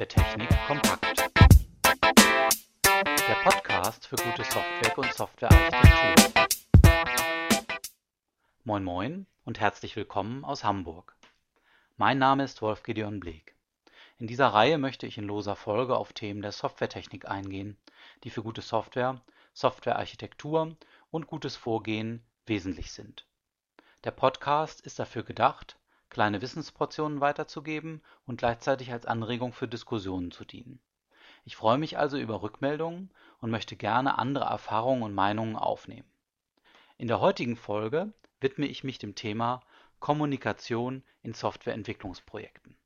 [0.00, 1.30] Softwaretechnik kompakt.
[2.94, 6.46] Der Podcast für gute Software und Softwarearchitektur.
[8.64, 11.14] Moin Moin und herzlich willkommen aus Hamburg.
[11.98, 13.54] Mein Name ist Wolf Gideon Bleek.
[14.18, 17.76] In dieser Reihe möchte ich in loser Folge auf Themen der Softwaretechnik eingehen,
[18.24, 19.20] die für gute Software,
[19.52, 20.78] Softwarearchitektur
[21.10, 23.26] und gutes Vorgehen wesentlich sind.
[24.04, 25.76] Der Podcast ist dafür gedacht,
[26.10, 30.80] kleine Wissensportionen weiterzugeben und gleichzeitig als Anregung für Diskussionen zu dienen.
[31.44, 36.10] Ich freue mich also über Rückmeldungen und möchte gerne andere Erfahrungen und Meinungen aufnehmen.
[36.98, 39.62] In der heutigen Folge widme ich mich dem Thema
[40.00, 42.76] Kommunikation in Softwareentwicklungsprojekten.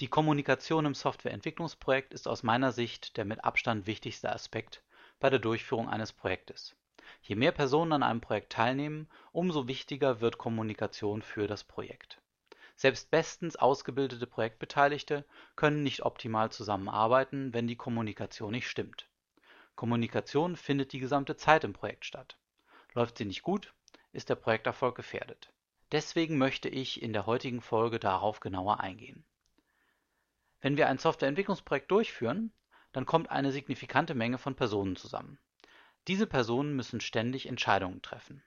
[0.00, 4.82] Die Kommunikation im Softwareentwicklungsprojekt ist aus meiner Sicht der mit Abstand wichtigste Aspekt
[5.18, 6.74] bei der Durchführung eines Projektes.
[7.22, 12.19] Je mehr Personen an einem Projekt teilnehmen, umso wichtiger wird Kommunikation für das Projekt.
[12.80, 19.06] Selbst bestens ausgebildete Projektbeteiligte können nicht optimal zusammenarbeiten, wenn die Kommunikation nicht stimmt.
[19.74, 22.38] Kommunikation findet die gesamte Zeit im Projekt statt.
[22.94, 23.74] Läuft sie nicht gut,
[24.12, 25.52] ist der Projekterfolg gefährdet.
[25.92, 29.26] Deswegen möchte ich in der heutigen Folge darauf genauer eingehen.
[30.62, 32.50] Wenn wir ein Softwareentwicklungsprojekt durchführen,
[32.92, 35.38] dann kommt eine signifikante Menge von Personen zusammen.
[36.08, 38.42] Diese Personen müssen ständig Entscheidungen treffen.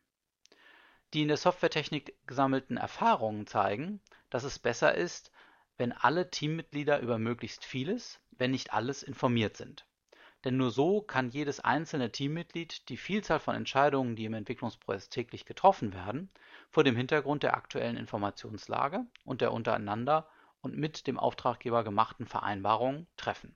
[1.13, 5.31] Die in der Softwaretechnik gesammelten Erfahrungen zeigen, dass es besser ist,
[5.77, 9.85] wenn alle Teammitglieder über möglichst vieles, wenn nicht alles, informiert sind.
[10.43, 15.45] Denn nur so kann jedes einzelne Teammitglied die Vielzahl von Entscheidungen, die im Entwicklungsprozess täglich
[15.45, 16.31] getroffen werden,
[16.71, 20.27] vor dem Hintergrund der aktuellen Informationslage und der untereinander
[20.61, 23.55] und mit dem Auftraggeber gemachten Vereinbarungen treffen.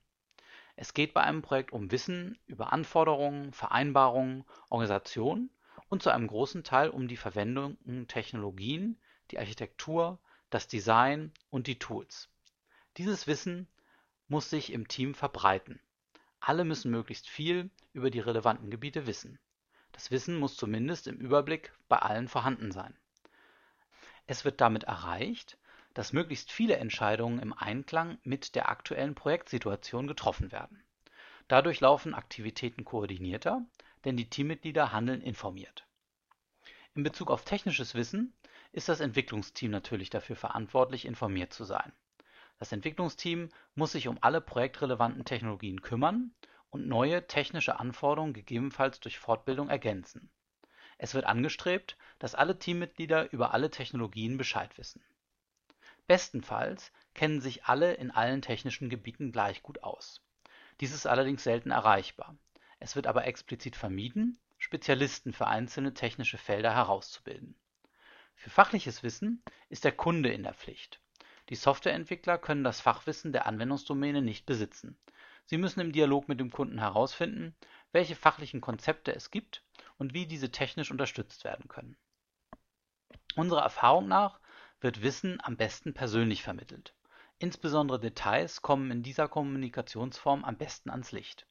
[0.75, 5.49] Es geht bei einem Projekt um Wissen über Anforderungen, Vereinbarungen, Organisation
[5.89, 8.97] und zu einem großen Teil um die verwendeten Technologien,
[9.31, 12.29] die Architektur, das Design und die Tools.
[12.97, 13.67] Dieses Wissen
[14.27, 15.79] muss sich im Team verbreiten.
[16.39, 19.39] Alle müssen möglichst viel über die relevanten Gebiete wissen.
[19.91, 22.95] Das Wissen muss zumindest im Überblick bei allen vorhanden sein.
[24.27, 25.57] Es wird damit erreicht,
[25.93, 30.83] dass möglichst viele Entscheidungen im Einklang mit der aktuellen Projektsituation getroffen werden.
[31.47, 33.65] Dadurch laufen Aktivitäten koordinierter,
[34.07, 35.85] denn die Teammitglieder handeln informiert.
[36.95, 38.33] In Bezug auf technisches Wissen
[38.71, 41.91] ist das Entwicklungsteam natürlich dafür verantwortlich, informiert zu sein.
[42.57, 46.33] Das Entwicklungsteam muss sich um alle projektrelevanten Technologien kümmern
[46.69, 50.31] und neue technische Anforderungen gegebenenfalls durch Fortbildung ergänzen.
[50.97, 55.03] Es wird angestrebt, dass alle Teammitglieder über alle Technologien Bescheid wissen.
[56.07, 60.21] Bestenfalls kennen sich alle in allen technischen Gebieten gleich gut aus.
[60.79, 62.37] Dies ist allerdings selten erreichbar.
[62.79, 67.55] Es wird aber explizit vermieden, Spezialisten für einzelne technische Felder herauszubilden.
[68.35, 70.99] Für fachliches Wissen ist der Kunde in der Pflicht.
[71.49, 74.97] Die Softwareentwickler können das Fachwissen der Anwendungsdomäne nicht besitzen.
[75.45, 77.55] Sie müssen im Dialog mit dem Kunden herausfinden,
[77.93, 79.63] welche fachlichen Konzepte es gibt
[79.97, 81.95] und wie diese technisch unterstützt werden können.
[83.35, 84.39] Unserer Erfahrung nach
[84.81, 86.93] wird Wissen am besten persönlich vermittelt.
[87.39, 91.47] Insbesondere Details kommen in dieser Kommunikationsform am besten ans Licht.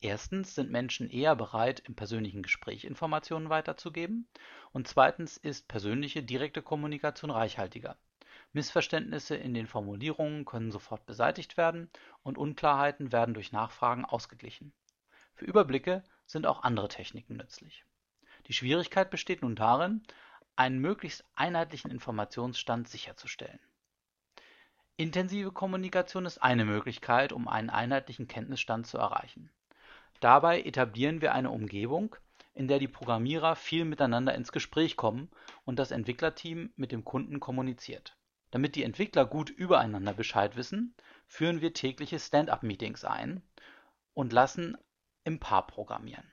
[0.00, 4.28] Erstens sind Menschen eher bereit, im persönlichen Gespräch Informationen weiterzugeben
[4.72, 7.96] und zweitens ist persönliche direkte Kommunikation reichhaltiger.
[8.52, 11.90] Missverständnisse in den Formulierungen können sofort beseitigt werden
[12.22, 14.72] und Unklarheiten werden durch Nachfragen ausgeglichen.
[15.34, 17.84] Für Überblicke sind auch andere Techniken nützlich.
[18.46, 20.02] Die Schwierigkeit besteht nun darin,
[20.56, 23.60] einen möglichst einheitlichen Informationsstand sicherzustellen.
[24.96, 29.50] Intensive Kommunikation ist eine Möglichkeit, um einen einheitlichen Kenntnisstand zu erreichen.
[30.20, 32.16] Dabei etablieren wir eine Umgebung,
[32.54, 35.30] in der die Programmierer viel miteinander ins Gespräch kommen
[35.64, 38.16] und das Entwicklerteam mit dem Kunden kommuniziert.
[38.50, 40.94] Damit die Entwickler gut übereinander Bescheid wissen,
[41.26, 43.42] führen wir tägliche Stand-up-Meetings ein
[44.14, 44.78] und lassen
[45.24, 46.32] im Paar programmieren.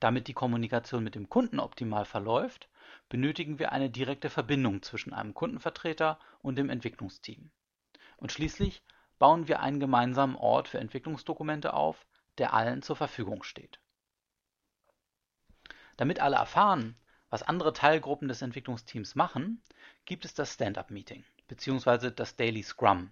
[0.00, 2.68] Damit die Kommunikation mit dem Kunden optimal verläuft,
[3.08, 7.50] benötigen wir eine direkte Verbindung zwischen einem Kundenvertreter und dem Entwicklungsteam.
[8.16, 8.82] Und schließlich
[9.18, 12.06] bauen wir einen gemeinsamen Ort für Entwicklungsdokumente auf,
[12.38, 13.80] der allen zur Verfügung steht.
[15.96, 16.96] Damit alle erfahren,
[17.30, 19.62] was andere Teilgruppen des Entwicklungsteams machen,
[20.04, 22.10] gibt es das Stand-up-Meeting bzw.
[22.10, 23.10] das Daily Scrum.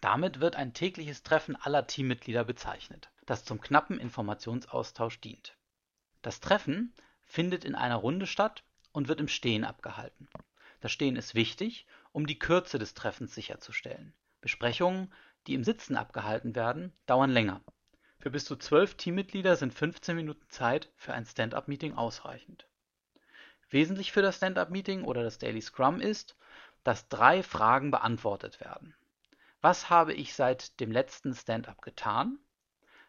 [0.00, 5.56] Damit wird ein tägliches Treffen aller Teammitglieder bezeichnet, das zum knappen Informationsaustausch dient.
[6.22, 8.62] Das Treffen findet in einer Runde statt
[8.92, 10.28] und wird im Stehen abgehalten.
[10.80, 14.14] Das Stehen ist wichtig, um die Kürze des Treffens sicherzustellen.
[14.40, 15.12] Besprechungen,
[15.46, 17.60] die im Sitzen abgehalten werden, dauern länger.
[18.20, 22.66] Für bis zu zwölf Teammitglieder sind 15 Minuten Zeit für ein Stand-up-Meeting ausreichend.
[23.70, 26.36] Wesentlich für das Stand-up-Meeting oder das Daily Scrum ist,
[26.84, 28.94] dass drei Fragen beantwortet werden.
[29.62, 32.38] Was habe ich seit dem letzten Stand-up getan?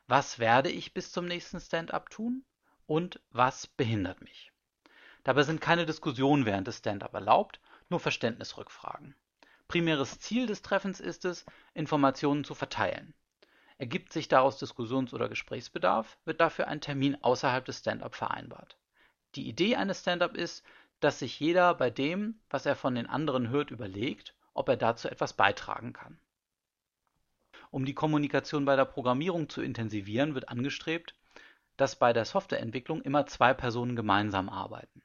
[0.08, 2.46] Was werde ich bis zum nächsten Stand-up tun?
[2.88, 4.54] Und was behindert mich?
[5.26, 7.60] Dabei sind keine Diskussionen während des Stand-up erlaubt,
[7.90, 9.16] nur Verständnisrückfragen.
[9.68, 13.14] Primäres Ziel des Treffens ist es, Informationen zu verteilen.
[13.82, 18.78] Ergibt sich daraus Diskussions- oder Gesprächsbedarf, wird dafür ein Termin außerhalb des Stand-up vereinbart.
[19.34, 20.64] Die Idee eines Stand-up ist,
[21.00, 25.08] dass sich jeder bei dem, was er von den anderen hört, überlegt, ob er dazu
[25.08, 26.20] etwas beitragen kann.
[27.72, 31.16] Um die Kommunikation bei der Programmierung zu intensivieren, wird angestrebt,
[31.76, 35.02] dass bei der Softwareentwicklung immer zwei Personen gemeinsam arbeiten.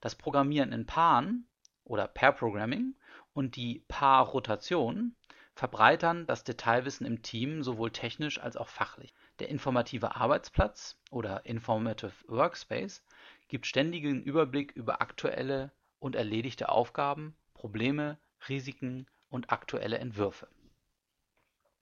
[0.00, 1.48] Das Programmieren in Paaren
[1.82, 2.94] oder Pair Programming
[3.32, 5.16] und die Paarrotation
[5.54, 9.14] verbreitern das Detailwissen im Team sowohl technisch als auch fachlich.
[9.38, 13.04] Der informative Arbeitsplatz oder Informative Workspace
[13.48, 15.70] gibt ständigen Überblick über aktuelle
[16.00, 18.18] und erledigte Aufgaben, Probleme,
[18.48, 20.48] Risiken und aktuelle Entwürfe.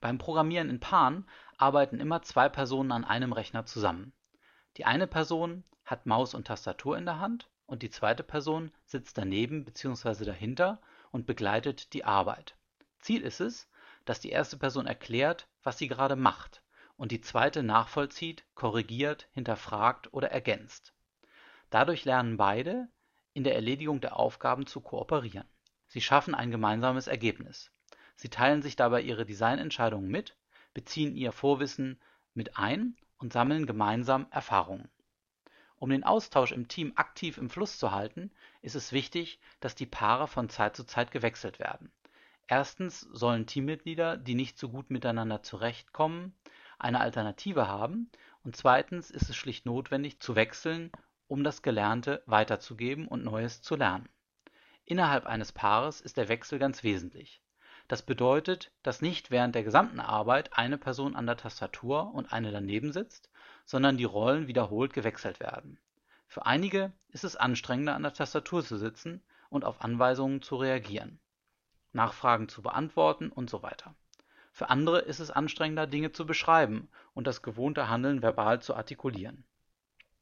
[0.01, 1.27] Beim Programmieren in Paaren
[1.57, 4.13] arbeiten immer zwei Personen an einem Rechner zusammen.
[4.77, 9.17] Die eine Person hat Maus und Tastatur in der Hand und die zweite Person sitzt
[9.17, 10.25] daneben bzw.
[10.25, 10.81] dahinter
[11.11, 12.57] und begleitet die Arbeit.
[13.03, 13.69] Ziel ist es,
[14.05, 16.63] dass die erste Person erklärt, was sie gerade macht
[16.97, 20.95] und die zweite nachvollzieht, korrigiert, hinterfragt oder ergänzt.
[21.71, 22.89] Dadurch lernen beide,
[23.35, 25.49] in der Erledigung der Aufgaben zu kooperieren.
[25.89, 27.71] Sie schaffen ein gemeinsames Ergebnis.
[28.15, 30.37] Sie teilen sich dabei ihre Designentscheidungen mit,
[30.75, 32.01] beziehen ihr Vorwissen
[32.35, 34.91] mit ein und sammeln gemeinsam Erfahrungen.
[35.77, 39.87] Um den Austausch im Team aktiv im Fluss zu halten, ist es wichtig, dass die
[39.87, 41.91] Paare von Zeit zu Zeit gewechselt werden.
[42.47, 46.35] Erstens sollen Teammitglieder, die nicht so gut miteinander zurechtkommen,
[46.79, 48.11] eine Alternative haben
[48.45, 50.91] und zweitens ist es schlicht notwendig zu wechseln,
[51.29, 54.09] um das Gelernte weiterzugeben und Neues zu lernen.
[54.85, 57.41] Innerhalb eines Paares ist der Wechsel ganz wesentlich.
[57.89, 62.51] Das bedeutet, dass nicht während der gesamten Arbeit eine Person an der Tastatur und eine
[62.51, 63.31] daneben sitzt,
[63.65, 65.79] sondern die Rollen wiederholt gewechselt werden.
[66.27, 71.21] Für einige ist es anstrengender, an der Tastatur zu sitzen und auf Anweisungen zu reagieren,
[71.93, 73.95] Nachfragen zu beantworten und so weiter.
[74.53, 79.45] Für andere ist es anstrengender, Dinge zu beschreiben und das gewohnte Handeln verbal zu artikulieren.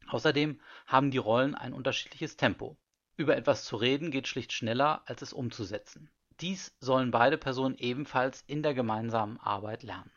[0.08, 2.76] Außerdem haben die Rollen ein unterschiedliches Tempo.
[3.17, 6.11] Über etwas zu reden geht schlicht schneller, als es umzusetzen.
[6.40, 10.11] Dies sollen beide Personen ebenfalls in der gemeinsamen Arbeit lernen.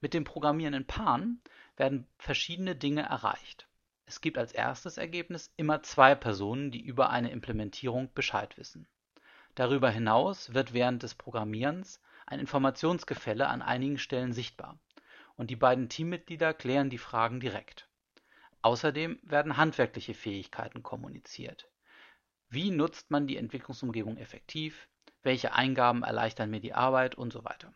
[0.00, 1.42] Mit dem Programmieren in Paaren
[1.76, 3.68] werden verschiedene Dinge erreicht.
[4.06, 8.88] Es gibt als erstes Ergebnis immer zwei Personen, die über eine Implementierung Bescheid wissen.
[9.60, 14.78] Darüber hinaus wird während des Programmierens ein Informationsgefälle an einigen Stellen sichtbar
[15.36, 17.86] und die beiden Teammitglieder klären die Fragen direkt.
[18.62, 21.68] Außerdem werden handwerkliche Fähigkeiten kommuniziert.
[22.48, 24.88] Wie nutzt man die Entwicklungsumgebung effektiv?
[25.22, 27.74] welche Eingaben erleichtern mir die Arbeit und so weiter.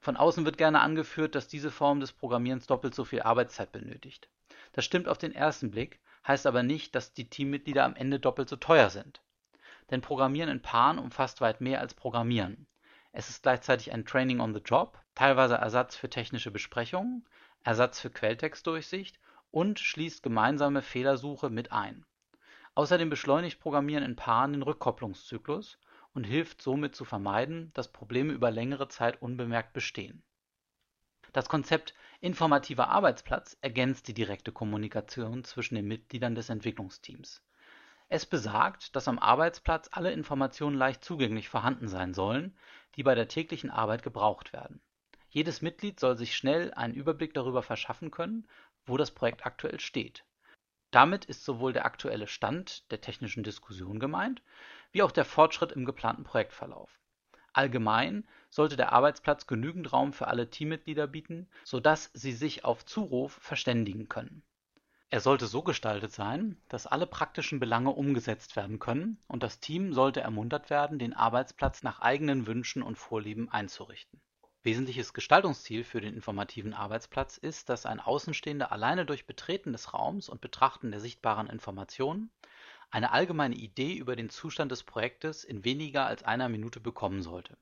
[0.00, 4.28] Von außen wird gerne angeführt, dass diese Form des Programmierens doppelt so viel Arbeitszeit benötigt.
[4.72, 8.50] Das stimmt auf den ersten Blick, heißt aber nicht, dass die Teammitglieder am Ende doppelt
[8.50, 9.23] so teuer sind.
[9.90, 12.66] Denn Programmieren in Paaren umfasst weit mehr als Programmieren.
[13.12, 17.26] Es ist gleichzeitig ein Training on the Job, teilweise Ersatz für technische Besprechungen,
[17.62, 19.20] Ersatz für Quelltextdurchsicht
[19.50, 22.04] und schließt gemeinsame Fehlersuche mit ein.
[22.74, 25.78] Außerdem beschleunigt Programmieren in Paaren den Rückkopplungszyklus
[26.12, 30.24] und hilft somit zu vermeiden, dass Probleme über längere Zeit unbemerkt bestehen.
[31.32, 37.42] Das Konzept informativer Arbeitsplatz ergänzt die direkte Kommunikation zwischen den Mitgliedern des Entwicklungsteams.
[38.14, 42.56] Es besagt, dass am Arbeitsplatz alle Informationen leicht zugänglich vorhanden sein sollen,
[42.94, 44.80] die bei der täglichen Arbeit gebraucht werden.
[45.30, 48.46] Jedes Mitglied soll sich schnell einen Überblick darüber verschaffen können,
[48.86, 50.24] wo das Projekt aktuell steht.
[50.92, 54.42] Damit ist sowohl der aktuelle Stand der technischen Diskussion gemeint,
[54.92, 57.00] wie auch der Fortschritt im geplanten Projektverlauf.
[57.52, 63.32] Allgemein sollte der Arbeitsplatz genügend Raum für alle Teammitglieder bieten, sodass sie sich auf Zuruf
[63.42, 64.44] verständigen können.
[65.14, 69.92] Er sollte so gestaltet sein, dass alle praktischen Belange umgesetzt werden können und das Team
[69.92, 74.20] sollte ermuntert werden, den Arbeitsplatz nach eigenen Wünschen und Vorlieben einzurichten.
[74.64, 80.28] Wesentliches Gestaltungsziel für den informativen Arbeitsplatz ist, dass ein Außenstehender alleine durch Betreten des Raums
[80.28, 82.32] und Betrachten der sichtbaren Informationen
[82.90, 87.56] eine allgemeine Idee über den Zustand des Projektes in weniger als einer Minute bekommen sollte.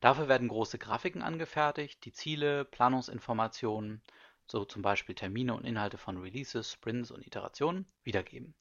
[0.00, 4.02] Dafür werden große Grafiken angefertigt, die Ziele, Planungsinformationen,
[4.50, 8.54] so zum Beispiel Termine und Inhalte von Releases, Sprints und Iterationen, wiedergeben.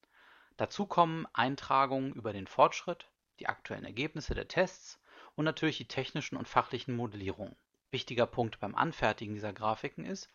[0.57, 4.99] Dazu kommen Eintragungen über den Fortschritt, die aktuellen Ergebnisse der Tests
[5.35, 7.55] und natürlich die technischen und fachlichen Modellierungen.
[7.91, 10.29] Wichtiger Punkt beim Anfertigen dieser Grafiken ist,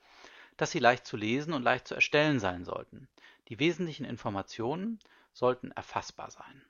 [0.57, 3.09] dass sie leicht zu lesen und leicht zu erstellen sein sollten.
[3.49, 5.01] Die wesentlichen Informationen
[5.33, 6.65] sollten erfassbar sein.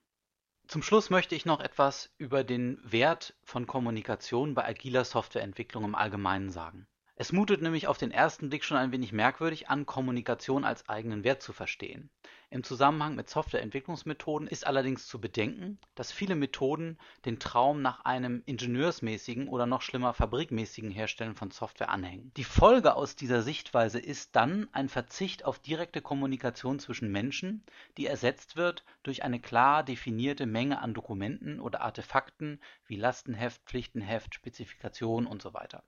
[0.66, 5.94] Zum Schluss möchte ich noch etwas über den Wert von Kommunikation bei agiler Softwareentwicklung im
[5.94, 6.86] Allgemeinen sagen.
[7.22, 11.22] Es mutet nämlich auf den ersten Blick schon ein wenig merkwürdig an, Kommunikation als eigenen
[11.22, 12.10] Wert zu verstehen.
[12.50, 18.42] Im Zusammenhang mit Softwareentwicklungsmethoden ist allerdings zu bedenken, dass viele Methoden den Traum nach einem
[18.44, 22.32] ingenieursmäßigen oder noch schlimmer fabrikmäßigen Herstellen von Software anhängen.
[22.36, 27.62] Die Folge aus dieser Sichtweise ist dann ein Verzicht auf direkte Kommunikation zwischen Menschen,
[27.98, 34.34] die ersetzt wird durch eine klar definierte Menge an Dokumenten oder Artefakten wie Lastenheft, Pflichtenheft,
[34.34, 35.84] Spezifikation weiter.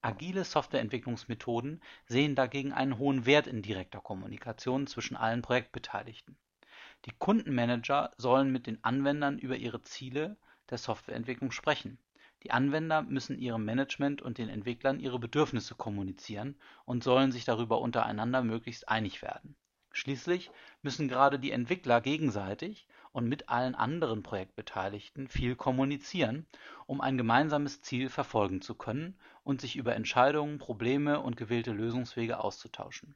[0.00, 6.36] Agile Softwareentwicklungsmethoden sehen dagegen einen hohen Wert in direkter Kommunikation zwischen allen Projektbeteiligten.
[7.04, 10.36] Die Kundenmanager sollen mit den Anwendern über ihre Ziele
[10.70, 11.98] der Softwareentwicklung sprechen.
[12.44, 17.80] Die Anwender müssen ihrem Management und den Entwicklern ihre Bedürfnisse kommunizieren und sollen sich darüber
[17.80, 19.56] untereinander möglichst einig werden
[19.92, 20.50] Schließlich
[20.82, 26.46] müssen gerade die Entwickler gegenseitig und mit allen anderen Projektbeteiligten viel kommunizieren,
[26.86, 32.38] um ein gemeinsames Ziel verfolgen zu können und sich über Entscheidungen, Probleme und gewählte Lösungswege
[32.38, 33.14] auszutauschen.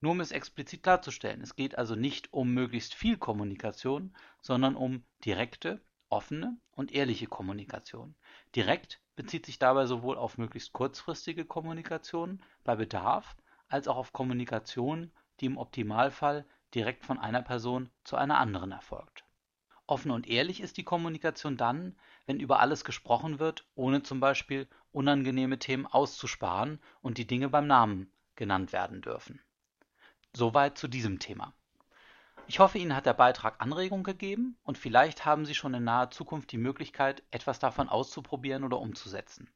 [0.00, 5.04] Nur um es explizit klarzustellen, es geht also nicht um möglichst viel Kommunikation, sondern um
[5.24, 8.14] direkte, offene und ehrliche Kommunikation.
[8.54, 13.36] Direkt bezieht sich dabei sowohl auf möglichst kurzfristige Kommunikation bei Bedarf
[13.68, 19.24] als auch auf Kommunikation die im Optimalfall direkt von einer Person zu einer anderen erfolgt.
[19.86, 24.68] Offen und ehrlich ist die Kommunikation dann, wenn über alles gesprochen wird, ohne zum Beispiel
[24.92, 29.40] unangenehme Themen auszusparen und die Dinge beim Namen genannt werden dürfen.
[30.34, 31.54] Soweit zu diesem Thema.
[32.46, 36.10] Ich hoffe, Ihnen hat der Beitrag Anregung gegeben und vielleicht haben Sie schon in naher
[36.10, 39.50] Zukunft die Möglichkeit, etwas davon auszuprobieren oder umzusetzen.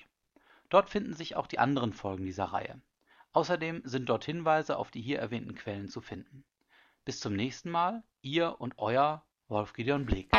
[0.69, 2.81] Dort finden sich auch die anderen Folgen dieser Reihe.
[3.33, 6.43] Außerdem sind dort Hinweise auf die hier erwähnten Quellen zu finden.
[7.05, 10.31] Bis zum nächsten Mal, Ihr und Euer Wolf Gideon Bleek.